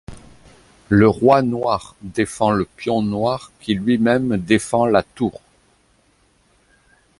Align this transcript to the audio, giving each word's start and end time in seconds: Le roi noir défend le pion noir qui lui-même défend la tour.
Le 0.89 1.07
roi 1.07 1.43
noir 1.43 1.95
défend 2.01 2.49
le 2.49 2.65
pion 2.65 3.03
noir 3.03 3.51
qui 3.61 3.75
lui-même 3.75 4.35
défend 4.37 4.87
la 4.87 5.03
tour. 5.03 5.41